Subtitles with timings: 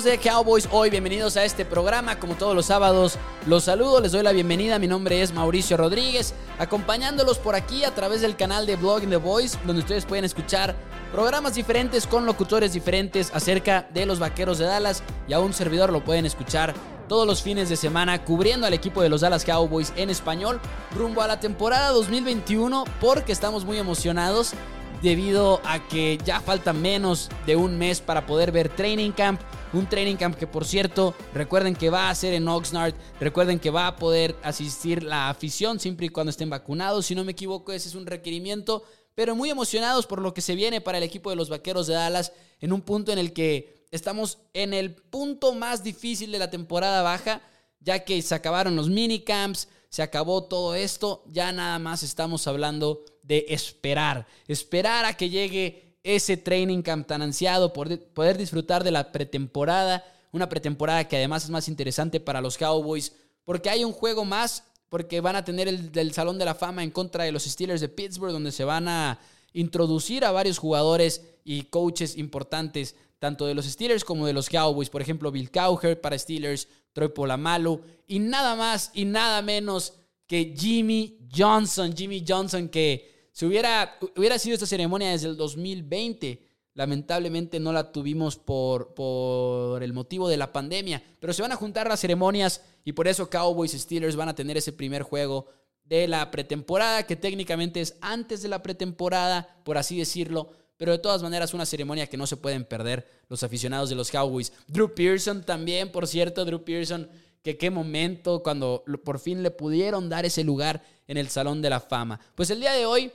[0.00, 4.12] amigos de Cowboys, hoy bienvenidos a este programa, como todos los sábados los saludo, les
[4.12, 8.64] doy la bienvenida, mi nombre es Mauricio Rodríguez, acompañándolos por aquí a través del canal
[8.64, 10.74] de Blogging The Voice, donde ustedes pueden escuchar
[11.12, 15.92] programas diferentes con locutores diferentes acerca de los Vaqueros de Dallas y a un servidor
[15.92, 16.72] lo pueden escuchar
[17.06, 20.60] todos los fines de semana cubriendo al equipo de los Dallas Cowboys en español
[20.96, 24.54] rumbo a la temporada 2021 porque estamos muy emocionados
[25.02, 29.40] debido a que ya falta menos de un mes para poder ver Training Camp.
[29.72, 33.70] Un Training Camp que por cierto, recuerden que va a ser en Oxnard, recuerden que
[33.70, 37.06] va a poder asistir la afición siempre y cuando estén vacunados.
[37.06, 38.82] Si no me equivoco, ese es un requerimiento,
[39.14, 41.94] pero muy emocionados por lo que se viene para el equipo de los Vaqueros de
[41.94, 46.50] Dallas en un punto en el que estamos en el punto más difícil de la
[46.50, 47.42] temporada baja,
[47.80, 53.04] ya que se acabaron los minicamps, se acabó todo esto, ya nada más estamos hablando
[53.30, 59.12] de esperar, esperar a que llegue ese training camp tan ansiado, poder disfrutar de la
[59.12, 63.12] pretemporada, una pretemporada que además es más interesante para los Cowboys,
[63.44, 66.82] porque hay un juego más, porque van a tener el del Salón de la Fama
[66.82, 69.20] en contra de los Steelers de Pittsburgh, donde se van a
[69.52, 74.90] introducir a varios jugadores y coaches importantes, tanto de los Steelers como de los Cowboys,
[74.90, 79.92] por ejemplo, Bill Cowher para Steelers, Troy Polamalu, y nada más y nada menos
[80.26, 86.42] que Jimmy Johnson, Jimmy Johnson que si hubiera, hubiera sido esta ceremonia desde el 2020,
[86.74, 91.02] lamentablemente no la tuvimos por, por el motivo de la pandemia.
[91.18, 94.34] Pero se van a juntar las ceremonias y por eso Cowboys y Steelers van a
[94.34, 95.46] tener ese primer juego
[95.84, 100.52] de la pretemporada, que técnicamente es antes de la pretemporada, por así decirlo.
[100.76, 104.10] Pero de todas maneras, una ceremonia que no se pueden perder los aficionados de los
[104.10, 104.52] Cowboys.
[104.66, 107.10] Drew Pearson también, por cierto, Drew Pearson,
[107.42, 111.70] que qué momento cuando por fin le pudieron dar ese lugar en el Salón de
[111.70, 112.20] la Fama.
[112.34, 113.12] Pues el día de hoy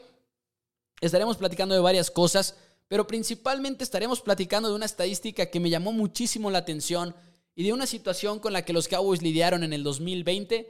[1.02, 2.56] Estaremos platicando de varias cosas,
[2.88, 7.16] pero principalmente estaremos platicando de una estadística que me llamó muchísimo la atención
[7.54, 10.68] y de una situación con la que los Cowboys lidiaron en el 2020,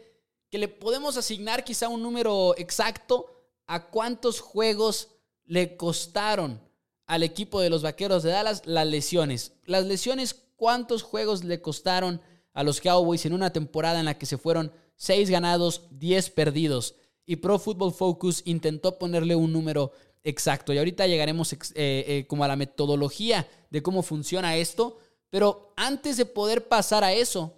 [0.50, 3.32] que le podemos asignar quizá un número exacto
[3.68, 5.10] a cuántos juegos
[5.46, 6.60] le costaron
[7.08, 9.54] al equipo de los Vaqueros de Dallas las lesiones.
[9.66, 12.22] Las lesiones, ¿cuántos juegos le costaron
[12.56, 16.96] a los Cowboys en una temporada en la que se fueron 6 ganados, 10 perdidos?
[17.28, 19.92] Y Pro Football Focus intentó ponerle un número
[20.28, 24.98] Exacto, y ahorita llegaremos eh, eh, como a la metodología de cómo funciona esto,
[25.30, 27.54] pero antes de poder pasar a eso,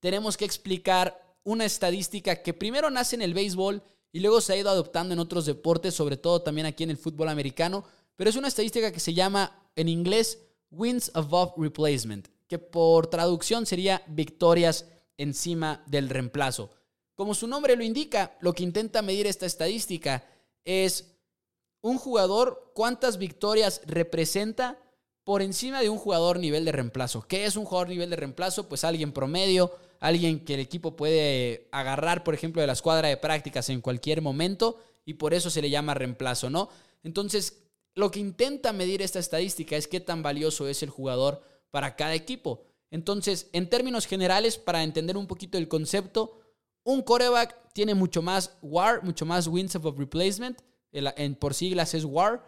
[0.00, 4.56] tenemos que explicar una estadística que primero nace en el béisbol y luego se ha
[4.56, 7.84] ido adoptando en otros deportes, sobre todo también aquí en el fútbol americano,
[8.16, 10.40] pero es una estadística que se llama en inglés
[10.72, 14.86] wins above replacement, que por traducción sería victorias
[15.16, 16.70] encima del reemplazo.
[17.14, 20.24] Como su nombre lo indica, lo que intenta medir esta estadística
[20.64, 21.18] es
[21.80, 24.78] un jugador, ¿cuántas victorias representa
[25.24, 27.26] por encima de un jugador nivel de reemplazo?
[27.26, 28.68] ¿Qué es un jugador nivel de reemplazo?
[28.68, 33.16] Pues alguien promedio, alguien que el equipo puede agarrar, por ejemplo, de la escuadra de
[33.16, 36.70] prácticas en cualquier momento y por eso se le llama reemplazo, ¿no?
[37.02, 41.96] Entonces, lo que intenta medir esta estadística es qué tan valioso es el jugador para
[41.96, 42.64] cada equipo.
[42.90, 46.40] Entonces, en términos generales, para entender un poquito el concepto,
[46.84, 50.60] un coreback tiene mucho más WAR, mucho más wins of replacement
[50.92, 52.42] en, por siglas es WAR,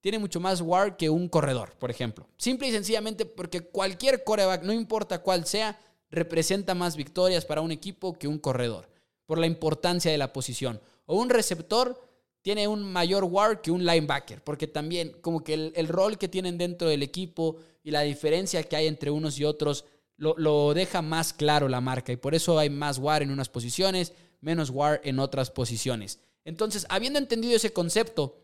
[0.00, 2.28] tiene mucho más WAR que un corredor, por ejemplo.
[2.36, 5.78] Simple y sencillamente porque cualquier coreback, no importa cuál sea,
[6.10, 8.88] representa más victorias para un equipo que un corredor,
[9.24, 10.80] por la importancia de la posición.
[11.06, 12.00] O un receptor
[12.46, 16.56] tiene un mayor WAR que un linebacker, porque también como que el, rol que tienen
[16.56, 19.84] dentro del equipo y la diferencia que hay entre unos y otros
[20.16, 23.48] lo, lo, deja más claro la marca y por eso hay más WAR en unas
[23.48, 26.20] posiciones, menos WAR en otras posiciones.
[26.44, 28.38] Entonces, habiendo entendido ese concepto,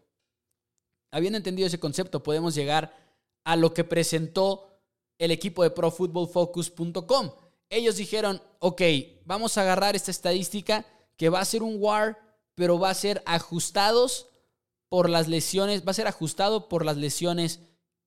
[1.13, 2.93] habiendo entendido ese concepto, podemos llegar
[3.45, 4.81] a lo que presentó
[5.17, 7.31] el equipo de ProFootballFocus.com.
[7.71, 8.83] Ellos dijeron, ok,
[9.25, 10.85] vamos a agarrar esta estadística
[11.17, 12.19] que va a ser un WAR,
[12.55, 14.27] pero va a ser ajustados
[14.89, 17.61] por las lesiones, va a ser ajustado por las lesiones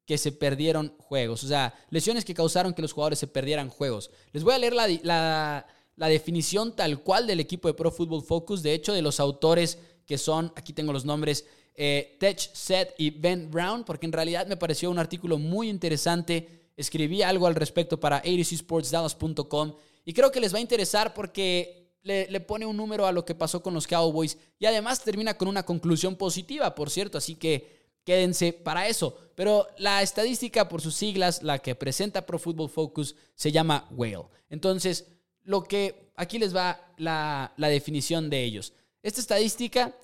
[0.05, 1.43] que se perdieron juegos.
[1.43, 4.11] O sea, lesiones que causaron que los jugadores se perdieran juegos.
[4.31, 5.65] Les voy a leer la,
[5.95, 8.61] la definición tal cual del equipo de Pro Football Focus.
[8.61, 11.45] De hecho, de los autores que son, aquí tengo los nombres,
[11.75, 16.69] eh, Tech, Seth y Ben Brown, porque en realidad me pareció un artículo muy interesante.
[16.77, 19.75] Escribí algo al respecto para abcsportsdallas.com
[20.05, 23.33] y creo que les va a interesar porque le, pone un número a lo que
[23.33, 27.89] pasó con los Cowboys y además termina con una conclusión positiva, por cierto, así que
[28.03, 29.17] quédense para eso.
[29.33, 34.27] Pero la estadística, por sus siglas, la que presenta Pro Football Focus, se llama Whale.
[34.49, 35.07] Entonces,
[35.41, 38.73] lo que aquí les va la, la definición de ellos.
[39.01, 39.95] Esta estadística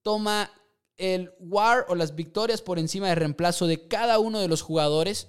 [0.00, 0.50] toma
[0.96, 5.28] el WAR o las victorias por encima de reemplazo de cada uno de los jugadores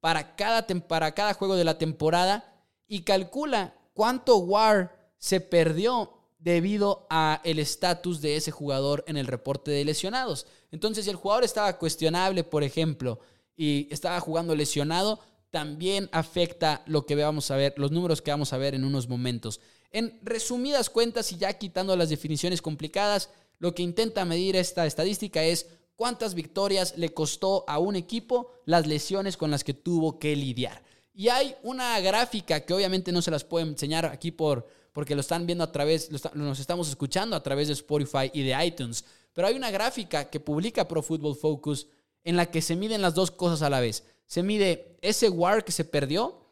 [0.00, 2.52] para cada, para cada juego de la temporada
[2.86, 9.26] y calcula cuánto WAR se perdió debido a el estatus de ese jugador en el
[9.26, 10.46] reporte de lesionados.
[10.70, 13.20] Entonces, si el jugador estaba cuestionable, por ejemplo,
[13.56, 18.52] y estaba jugando lesionado, también afecta lo que vamos a ver, los números que vamos
[18.52, 19.60] a ver en unos momentos.
[19.92, 25.42] En resumidas cuentas y ya quitando las definiciones complicadas, lo que intenta medir esta estadística
[25.42, 30.36] es cuántas victorias le costó a un equipo las lesiones con las que tuvo que
[30.36, 30.82] lidiar.
[31.14, 35.20] Y hay una gráfica que obviamente no se las puedo enseñar aquí por, porque lo
[35.20, 39.48] están viendo a través, nos estamos escuchando a través de Spotify y de iTunes, pero
[39.48, 41.88] hay una gráfica que publica Pro Football Focus
[42.22, 44.04] en la que se miden las dos cosas a la vez.
[44.24, 46.46] Se mide ese WAR que se perdió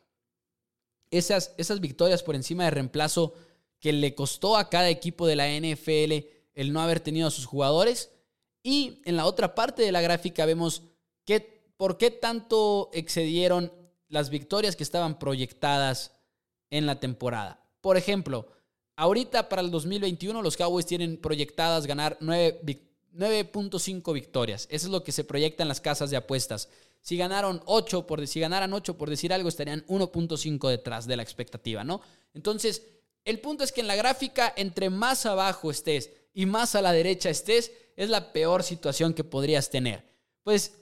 [1.12, 3.32] esas, esas victorias por encima de reemplazo
[3.78, 7.46] que le costó a cada equipo de la NFL el no haber tenido a sus
[7.46, 8.10] jugadores.
[8.64, 10.82] Y en la otra parte de la gráfica vemos
[11.24, 13.72] que, por qué tanto excedieron
[14.08, 16.12] las victorias que estaban proyectadas
[16.70, 17.61] en la temporada.
[17.82, 18.46] Por ejemplo,
[18.96, 24.66] ahorita para el 2021 los Cowboys tienen proyectadas ganar 9.5 victorias.
[24.70, 26.70] Eso es lo que se proyecta en las casas de apuestas.
[27.02, 31.24] Si ganaron 8, por, si ganaran 8 por decir algo, estarían 1.5 detrás de la
[31.24, 32.00] expectativa, ¿no?
[32.32, 32.84] Entonces,
[33.24, 36.92] el punto es que en la gráfica, entre más abajo estés y más a la
[36.92, 40.04] derecha estés, es la peor situación que podrías tener.
[40.44, 40.74] Pues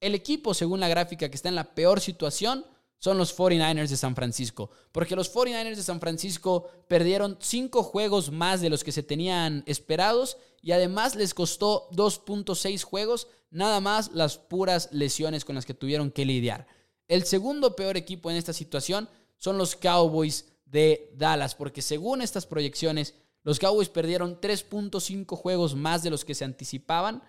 [0.00, 2.66] el equipo, según la gráfica, que está en la peor situación
[3.02, 4.70] son los 49ers de San Francisco.
[4.92, 9.64] Porque los 49ers de San Francisco perdieron 5 juegos más de los que se tenían
[9.66, 15.74] esperados y además les costó 2.6 juegos nada más las puras lesiones con las que
[15.74, 16.68] tuvieron que lidiar.
[17.08, 22.46] El segundo peor equipo en esta situación son los Cowboys de Dallas, porque según estas
[22.46, 27.20] proyecciones, los Cowboys perdieron 3.5 juegos más de los que se anticipaban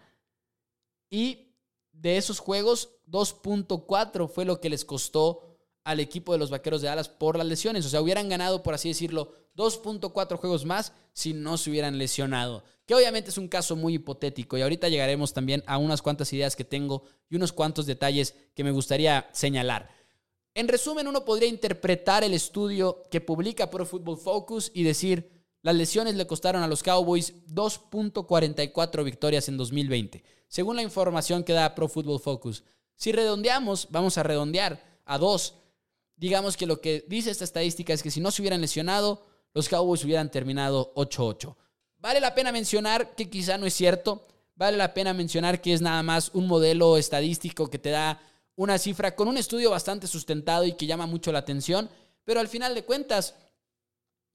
[1.10, 1.56] y
[1.92, 5.53] de esos juegos 2.4 fue lo que les costó
[5.84, 7.86] al equipo de los Vaqueros de Dallas por las lesiones.
[7.86, 12.64] O sea, hubieran ganado, por así decirlo, 2.4 juegos más si no se hubieran lesionado.
[12.86, 16.56] Que obviamente es un caso muy hipotético y ahorita llegaremos también a unas cuantas ideas
[16.56, 19.90] que tengo y unos cuantos detalles que me gustaría señalar.
[20.56, 25.32] En resumen, uno podría interpretar el estudio que publica Pro Football Focus y decir,
[25.64, 31.54] las lesiones le costaron a los Cowboys 2.44 victorias en 2020, según la información que
[31.54, 32.64] da Pro Football Focus.
[32.96, 35.56] Si redondeamos, vamos a redondear a 2
[36.16, 39.70] digamos que lo que dice esta estadística es que si no se hubieran lesionado, los
[39.70, 41.56] Cowboys hubieran terminado 8-8.
[41.98, 45.82] Vale la pena mencionar que quizá no es cierto, vale la pena mencionar que es
[45.82, 48.22] nada más un modelo estadístico que te da
[48.56, 51.90] una cifra con un estudio bastante sustentado y que llama mucho la atención,
[52.24, 53.36] pero al final de cuentas,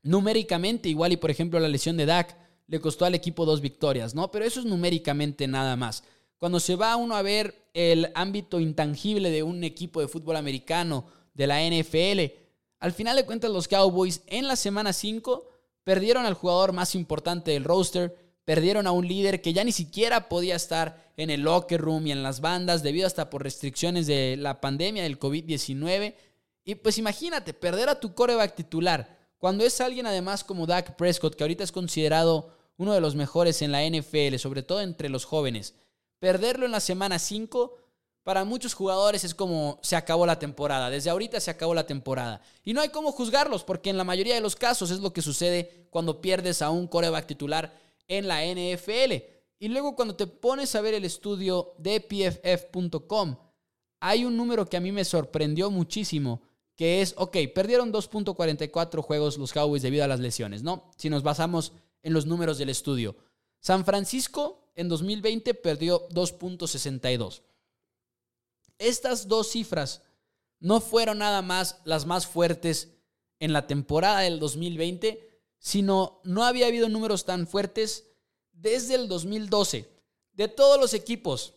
[0.02, 4.14] numéricamente, igual y por ejemplo la lesión de Dak le costó al equipo dos victorias,
[4.14, 4.30] ¿no?
[4.30, 6.04] Pero eso es numéricamente nada más.
[6.36, 11.06] Cuando se va uno a ver el ámbito intangible de un equipo de fútbol americano,
[11.38, 12.34] de la NFL.
[12.80, 15.48] Al final de cuentas, los Cowboys en la semana 5
[15.84, 18.14] perdieron al jugador más importante del roster,
[18.44, 22.12] perdieron a un líder que ya ni siquiera podía estar en el locker room y
[22.12, 26.14] en las bandas debido hasta por restricciones de la pandemia del COVID-19.
[26.64, 31.36] Y pues imagínate, perder a tu coreback titular, cuando es alguien además como Dak Prescott,
[31.36, 35.24] que ahorita es considerado uno de los mejores en la NFL, sobre todo entre los
[35.24, 35.74] jóvenes,
[36.18, 37.76] perderlo en la semana 5
[38.28, 40.90] para muchos jugadores es como se acabó la temporada.
[40.90, 42.42] Desde ahorita se acabó la temporada.
[42.62, 45.22] Y no hay cómo juzgarlos, porque en la mayoría de los casos es lo que
[45.22, 47.74] sucede cuando pierdes a un coreback titular
[48.06, 49.14] en la NFL.
[49.58, 53.38] Y luego cuando te pones a ver el estudio de pff.com,
[53.98, 56.42] hay un número que a mí me sorprendió muchísimo,
[56.76, 60.90] que es, ok, perdieron 2.44 juegos los Cowboys debido a las lesiones, ¿no?
[60.98, 63.16] Si nos basamos en los números del estudio.
[63.58, 67.40] San Francisco en 2020 perdió 2.62.
[68.78, 70.02] Estas dos cifras
[70.60, 72.96] no fueron nada más las más fuertes
[73.40, 78.10] en la temporada del 2020, sino no había habido números tan fuertes
[78.52, 79.88] desde el 2012.
[80.32, 81.54] De todos los equipos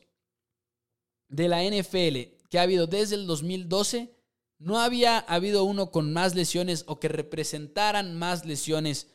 [1.27, 4.13] de la NFL que ha habido desde el 2012,
[4.59, 9.07] no había habido uno con más lesiones o que representaran más lesiones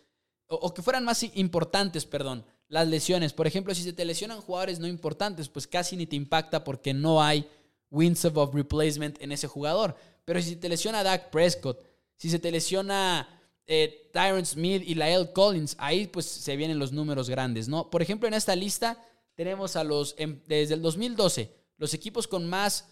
[0.48, 3.32] o, que fueran más importantes, perdón, las lesiones.
[3.32, 6.94] Por ejemplo, si se te lesionan jugadores no importantes, pues casi ni te impacta porque
[6.94, 7.48] no hay
[7.90, 9.96] wins of replacement en ese jugador.
[10.24, 11.82] Pero si te lesiona Dak Prescott,
[12.16, 13.28] si se te lesiona
[13.66, 17.90] eh, Tyron Smith y Lael Collins, ahí pues se vienen los números grandes, ¿no?
[17.90, 19.02] Por ejemplo, en esta lista
[19.34, 22.88] tenemos a los, em, desde el 2012, los equipos con más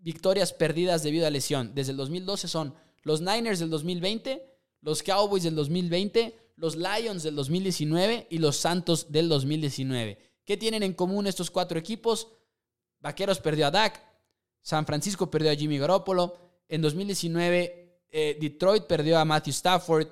[0.00, 1.74] victorias perdidas debido a lesión.
[1.74, 4.46] Desde el 2012 son los Niners del 2020,
[4.80, 10.18] los Cowboys del 2020, los Lions del 2019 y los Santos del 2019.
[10.44, 12.28] ¿Qué tienen en común estos cuatro equipos?
[13.00, 14.00] Vaqueros perdió a Dak,
[14.66, 16.36] San Francisco perdió a Jimmy Garoppolo,
[16.68, 20.08] en 2019 eh, Detroit perdió a Matthew Stafford,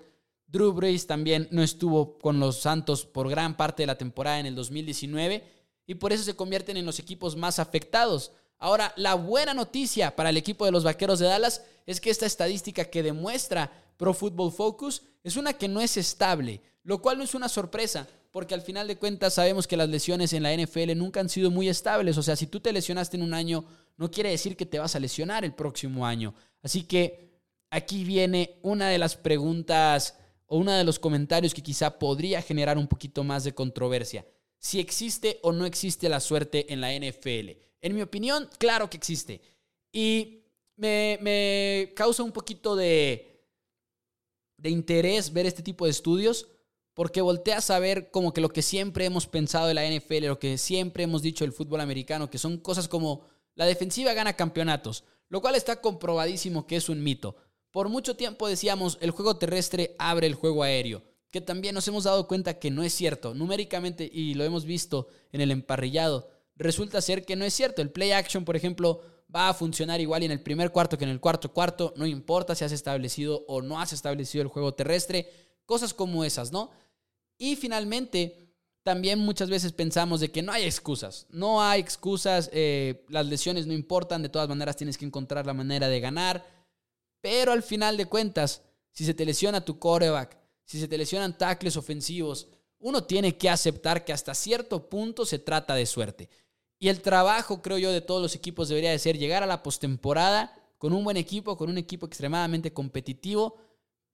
[0.47, 4.47] Drew Brees también no estuvo con los Santos por gran parte de la temporada en
[4.47, 5.43] el 2019
[5.89, 8.31] y por eso se convierten en los equipos más afectados.
[8.61, 12.27] Ahora, la buena noticia para el equipo de los Vaqueros de Dallas es que esta
[12.27, 17.25] estadística que demuestra Pro Football Focus es una que no es estable, lo cual no
[17.25, 20.97] es una sorpresa, porque al final de cuentas sabemos que las lesiones en la NFL
[20.97, 22.19] nunca han sido muy estables.
[22.19, 23.65] O sea, si tú te lesionaste en un año,
[23.97, 26.35] no quiere decir que te vas a lesionar el próximo año.
[26.63, 27.31] Así que
[27.71, 32.79] aquí viene una de las preguntas o uno de los comentarios que quizá podría generar
[32.79, 34.27] un poquito más de controversia.
[34.59, 37.51] Si existe o no existe la suerte en la NFL.
[37.81, 39.41] En mi opinión, claro que existe.
[39.93, 40.45] Y
[40.77, 43.45] me, causa un poquito de,
[44.57, 46.49] de interés ver este tipo de estudios
[46.95, 50.39] porque volteas a ver como que lo que siempre hemos pensado de la NFL, lo
[50.39, 53.23] que siempre hemos dicho del fútbol americano, que son cosas como
[53.55, 57.37] la defensiva gana campeonatos, lo cual está comprobadísimo que es un mito.
[57.71, 62.05] Por mucho tiempo decíamos el juego terrestre abre el juego aéreo, que también nos hemos
[62.05, 66.31] dado cuenta que no es cierto numéricamente y lo hemos visto en el emparrillado.
[66.57, 67.83] Resulta ser que no es cierto.
[67.83, 69.03] El play action, por ejemplo,
[69.35, 72.55] va a funcionar igual en el primer cuarto que en el cuarto cuarto, no importa
[72.55, 75.29] si has establecido o no has establecido el juego terrestre,
[75.67, 76.71] cosas como esas, ¿no?
[77.37, 78.44] Y finalmente,
[78.85, 81.27] también muchas veces pensamos de que no hay excusas.
[81.31, 85.55] No hay excusas, eh, las lesiones no importan, de todas maneras tienes que encontrar la
[85.55, 86.47] manera de ganar.
[87.23, 88.63] Pero al final de cuentas,
[88.93, 92.49] si se te lesiona tu coreback, si se te lesionan tackles ofensivos,
[92.79, 96.29] uno tiene que aceptar que hasta cierto punto se trata de suerte.
[96.79, 99.63] Y el trabajo, creo yo, de todos los equipos debería de ser llegar a la
[99.63, 103.57] postemporada con un buen equipo, con un equipo extremadamente competitivo,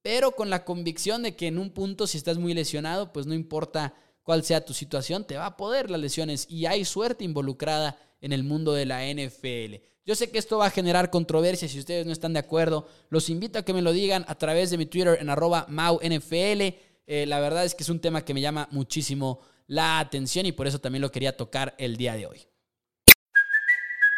[0.01, 3.33] pero con la convicción de que en un punto, si estás muy lesionado, pues no
[3.33, 7.97] importa cuál sea tu situación, te va a poder las lesiones y hay suerte involucrada
[8.21, 9.83] en el mundo de la NFL.
[10.05, 12.87] Yo sé que esto va a generar controversia si ustedes no están de acuerdo.
[13.09, 16.61] Los invito a que me lo digan a través de mi Twitter en arroba MauNFL.
[17.07, 20.51] Eh, la verdad es que es un tema que me llama muchísimo la atención y
[20.51, 22.50] por eso también lo quería tocar el día de hoy.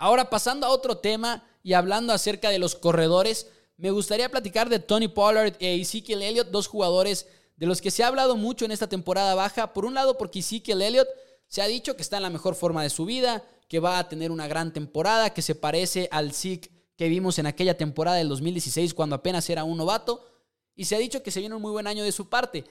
[0.00, 4.78] Ahora pasando a otro tema y hablando acerca de los corredores, me gustaría platicar de
[4.78, 7.26] Tony Pollard e Ezekiel Elliott, dos jugadores
[7.58, 9.74] de los que se ha hablado mucho en esta temporada baja.
[9.74, 11.08] Por un lado, porque Ezekiel Elliott
[11.48, 14.08] se ha dicho que está en la mejor forma de su vida, que va a
[14.08, 18.30] tener una gran temporada, que se parece al Zeke que vimos en aquella temporada del
[18.30, 20.26] 2016 cuando apenas era un novato.
[20.74, 22.64] Y se ha dicho que se viene un muy buen año de su parte.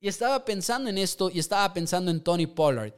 [0.00, 2.92] Y estaba pensando en esto y estaba pensando en Tony Pollard.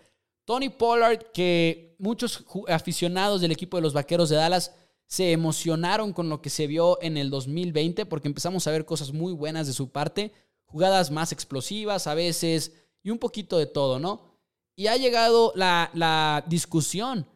[0.46, 4.72] Tony Pollard, que muchos aficionados del equipo de los Vaqueros de Dallas
[5.06, 9.12] se emocionaron con lo que se vio en el 2020 porque empezamos a ver cosas
[9.12, 10.32] muy buenas de su parte,
[10.64, 12.72] jugadas más explosivas a veces
[13.02, 14.36] y un poquito de todo, ¿no?
[14.76, 17.26] Y ha llegado la, discusión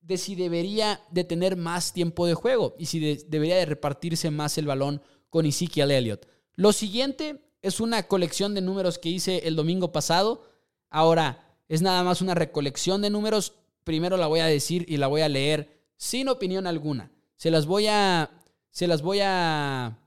[0.00, 4.56] de si debería de tener más tiempo de juego y si debería de repartirse más
[4.56, 6.26] el balón con Ezekiel Elliott.
[6.54, 10.44] Lo siguiente es una colección de números que hice el domingo pasado.
[10.88, 13.54] Ahora, es nada más una recolección de números.
[13.84, 17.10] Primero la voy a decir y la voy a leer sin opinión alguna.
[17.36, 18.30] Se las voy a,
[18.70, 19.98] se las voy a,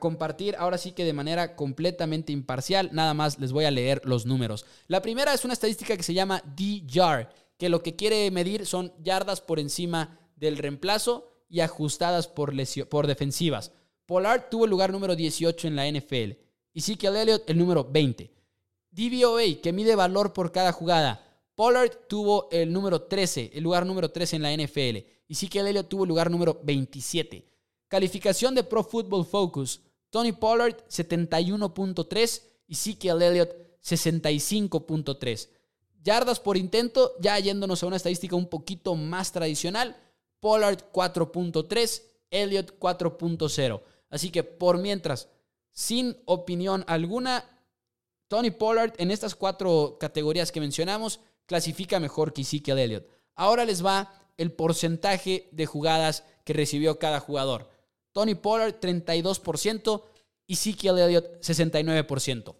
[0.00, 2.90] compartir ahora sí que de manera completamente imparcial.
[2.92, 4.66] Nada más les voy a leer los números.
[4.86, 8.92] La primera es una estadística que se llama D-Jar, que lo que quiere medir son
[9.02, 12.52] yardas por encima del reemplazo y ajustadas por,
[12.88, 13.72] por defensivas.
[14.04, 16.38] Pollard tuvo el lugar número 18 en la NFL.
[16.74, 18.30] Y Ezekiel Elliott el número 20.
[18.98, 21.24] DVOA, que mide valor por cada jugada.
[21.54, 24.96] Pollard tuvo el número 13, el lugar número 13 en la NFL.
[25.28, 27.48] Y Ezekiel Elliott tuvo el lugar número 27.
[27.86, 29.80] Calificación de Pro Football Focus.
[30.10, 33.50] Tony Pollard 71.3 y Ezekiel Elliott
[33.82, 35.48] 65.3.
[36.02, 39.96] Yardas por intento, ya yéndonos a una estadística un poquito más tradicional.
[40.40, 43.80] Pollard 4.3, Elliott 4.0.
[44.10, 45.28] Así que por mientras,
[45.70, 47.44] sin opinión alguna,
[48.28, 53.08] Tony Pollard en estas cuatro categorías que mencionamos clasifica mejor que Ezekiel Elliott.
[53.34, 57.70] Ahora les va el porcentaje de jugadas que recibió cada jugador.
[58.12, 60.02] Tony Pollard 32%,
[60.46, 62.54] Ezekiel Elliott 69%.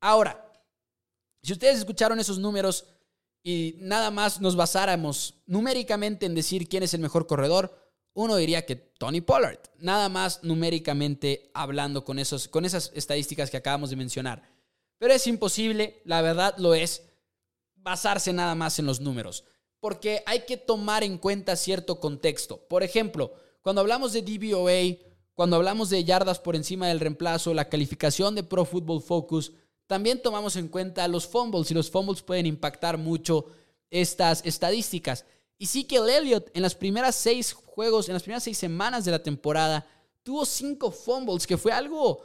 [0.00, 0.52] Ahora,
[1.42, 2.86] si ustedes escucharon esos números
[3.42, 8.66] y nada más nos basáramos numéricamente en decir quién es el mejor corredor, uno diría
[8.66, 13.96] que Tony Pollard, nada más numéricamente hablando con, esos, con esas estadísticas que acabamos de
[13.96, 14.57] mencionar.
[14.98, 17.02] Pero es imposible, la verdad lo es,
[17.76, 19.44] basarse nada más en los números,
[19.80, 22.66] porque hay que tomar en cuenta cierto contexto.
[22.68, 24.98] Por ejemplo, cuando hablamos de DVOA,
[25.34, 29.52] cuando hablamos de yardas por encima del reemplazo, la calificación de Pro Football Focus,
[29.86, 33.46] también tomamos en cuenta los fumbles y los fumbles pueden impactar mucho
[33.90, 35.24] estas estadísticas.
[35.56, 39.04] Y sí que el Elliott en las primeras seis juegos, en las primeras seis semanas
[39.04, 39.86] de la temporada,
[40.22, 42.22] tuvo cinco fumbles, que fue algo,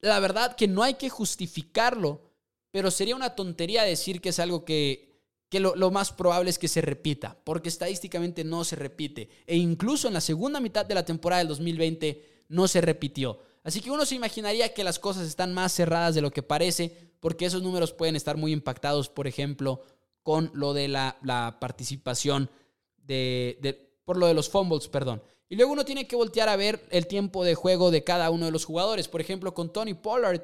[0.00, 2.22] la verdad, que no hay que justificarlo,
[2.70, 6.58] pero sería una tontería decir que es algo que, que lo, lo, más probable es
[6.58, 9.28] que se repita, porque estadísticamente no se repite.
[9.46, 13.40] E incluso en la segunda mitad de la temporada del 2020 no se repitió.
[13.62, 17.12] Así que uno se imaginaría que las cosas están más cerradas de lo que parece,
[17.20, 19.82] porque esos números pueden estar muy impactados, por ejemplo,
[20.22, 22.50] con lo de la, la participación
[22.96, 25.22] de, por lo de los fumbles, perdón.
[25.48, 28.46] Y luego uno tiene que voltear a ver el tiempo de juego de cada uno
[28.46, 29.06] de los jugadores.
[29.06, 30.42] Por ejemplo, con Tony Pollard,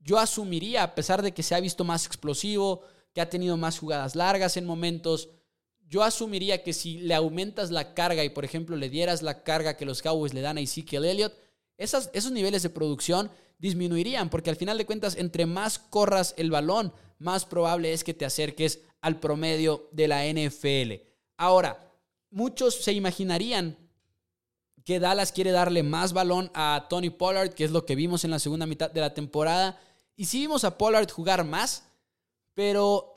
[0.00, 2.80] yo asumiría, a pesar de que se ha visto más explosivo,
[3.12, 5.28] que ha tenido más jugadas largas en momentos,
[5.86, 9.76] yo asumiría que si le aumentas la carga y, por ejemplo, le dieras la carga
[9.76, 11.34] que los Cowboys le dan a Ezekiel Elliott,
[11.76, 16.94] esos niveles de producción disminuirían, porque al final de cuentas, entre más corras el balón,
[17.18, 21.06] más probable es que te acerques al promedio de la NFL.
[21.36, 21.90] Ahora,
[22.34, 23.78] muchos se imaginarían
[24.84, 28.32] que Dallas quiere darle más balón a Tony Pollard, que es lo que vimos en
[28.32, 29.80] la segunda mitad de la temporada.
[30.16, 31.84] Y sí vimos a Pollard jugar más,
[32.52, 33.14] pero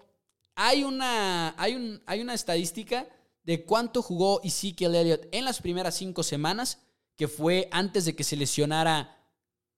[0.56, 3.10] hay una, hay hay una estadística
[3.44, 6.80] de cuánto jugó Ezekiel Elliott en las primeras cinco semanas,
[7.16, 9.18] que fue antes de que se lesionara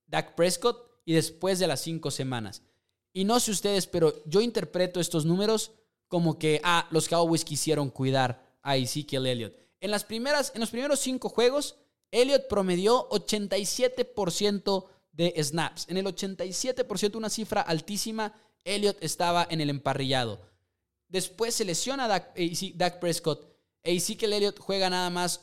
[0.06, 2.62] Dak Prescott y después de las cinco semanas.
[3.14, 5.72] Y no sé ustedes, pero yo interpreto estos números
[6.08, 9.56] como que, ah, los Cowboys quisieron cuidar a Ezekiel Elliott.
[9.82, 11.76] En, las primeras, en los primeros cinco juegos,
[12.12, 15.88] Elliott promedió 87% de snaps.
[15.90, 20.42] En el 87%, una cifra altísima, Elliott estaba en el emparrillado.
[21.08, 23.50] Después se lesiona Dak, eh, Dak Prescott.
[23.82, 25.42] E Ezekiel Elliott juega nada más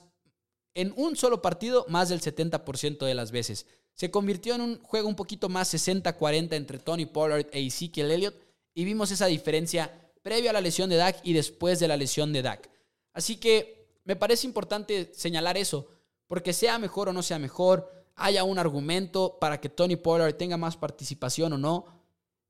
[0.74, 3.66] en un solo partido más del 70% de las veces.
[3.94, 8.36] Se convirtió en un juego un poquito más 60-40 entre Tony Pollard e Ezekiel Elliott
[8.74, 9.90] y vimos esa diferencia
[10.22, 12.75] previo a la lesión de Dak y después de la lesión de Dak.
[13.16, 15.88] Así que me parece importante señalar eso,
[16.26, 20.58] porque sea mejor o no sea mejor, haya un argumento para que Tony Pollard tenga
[20.58, 21.86] más participación o no.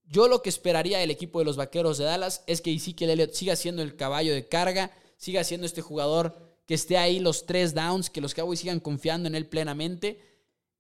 [0.09, 3.33] Yo lo que esperaría del equipo de los Vaqueros de Dallas es que Ezekiel Elliott
[3.33, 7.73] siga siendo el caballo de carga, siga siendo este jugador que esté ahí los tres
[7.73, 10.21] downs, que los Cowboys sigan confiando en él plenamente.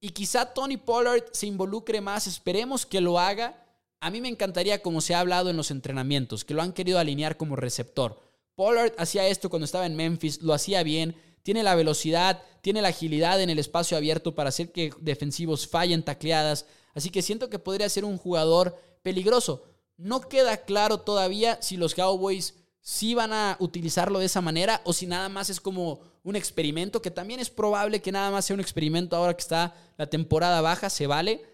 [0.00, 3.64] Y quizá Tony Pollard se involucre más, esperemos que lo haga.
[4.00, 6.98] A mí me encantaría, como se ha hablado en los entrenamientos, que lo han querido
[6.98, 8.25] alinear como receptor.
[8.56, 12.88] Pollard hacía esto cuando estaba en Memphis, lo hacía bien, tiene la velocidad, tiene la
[12.88, 17.60] agilidad en el espacio abierto para hacer que defensivos fallen tacleadas, así que siento que
[17.60, 19.62] podría ser un jugador peligroso.
[19.96, 24.92] No queda claro todavía si los Cowboys sí van a utilizarlo de esa manera o
[24.92, 28.54] si nada más es como un experimento, que también es probable que nada más sea
[28.54, 31.44] un experimento ahora que está la temporada baja, se vale,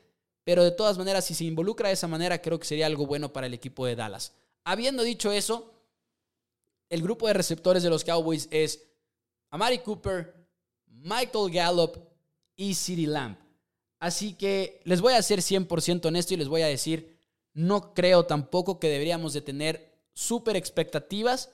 [0.45, 3.33] pero de todas maneras si se involucra de esa manera creo que sería algo bueno
[3.33, 4.33] para el equipo de Dallas.
[4.65, 5.72] Habiendo dicho eso,
[6.93, 8.85] el grupo de receptores de los Cowboys es
[9.49, 10.47] Amari Cooper,
[10.89, 11.97] Michael Gallup
[12.55, 13.39] y CeeDee Lamb.
[13.99, 17.19] Así que les voy a ser 100% honesto y les voy a decir,
[17.55, 21.51] no creo tampoco que deberíamos de tener súper expectativas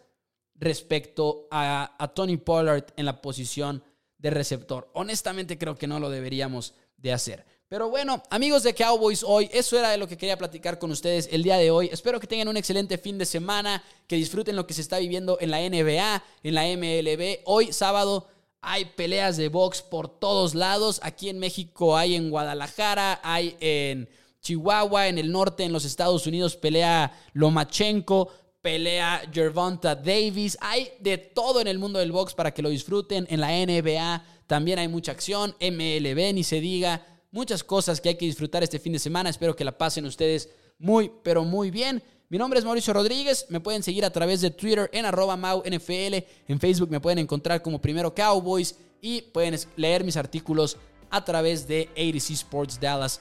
[0.56, 3.84] respecto a, a, Tony Pollard en la posición
[4.18, 4.90] de receptor.
[4.92, 7.46] Honestamente creo que no lo deberíamos de hacer.
[7.70, 11.28] Pero bueno, amigos de Cowboys hoy, eso era de lo que quería platicar con ustedes
[11.30, 11.90] el día de hoy.
[11.92, 15.36] Espero que tengan un excelente fin de semana, que disfruten lo que se está viviendo
[15.38, 17.40] en la NBA, en la MLB.
[17.44, 18.26] Hoy sábado
[18.60, 20.98] Hay peleas de box por todos lados.
[21.02, 24.08] Aquí en México hay en Guadalajara, hay en
[24.40, 30.56] Chihuahua, en el norte, en los Estados Unidos, pelea Lomachenko, pelea Gervonta Davis.
[30.60, 33.26] Hay de todo en el mundo del box para que lo disfruten.
[33.30, 35.54] En la NBA también hay mucha acción.
[35.60, 37.17] MLB, ni se diga.
[37.30, 39.30] Muchas cosas que hay que disfrutar este fin de semana.
[39.30, 42.02] Espero que la pasen ustedes muy, pero muy bien.
[42.28, 43.46] Mi nombre es Mauricio Rodríguez.
[43.48, 46.24] Me pueden seguir a través de Twitter en arroba MauNFL.
[46.48, 48.76] En Facebook me pueden encontrar como Primero Cowboys.
[49.00, 50.76] Y pueden leer mis artículos
[51.10, 53.20] a través de ADC Sports Dallas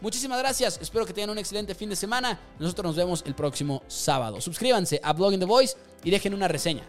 [0.00, 2.40] Muchísimas gracias, espero que tengan un excelente fin de semana.
[2.58, 4.40] Nosotros nos vemos el próximo sábado.
[4.40, 6.84] Suscríbanse a Blog in the Voice y dejen una reseña.